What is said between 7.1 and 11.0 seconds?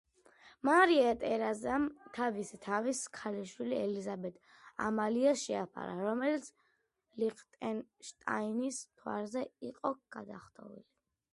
ლიხტენშტაინის მთავარზე იყო გათხოვილი.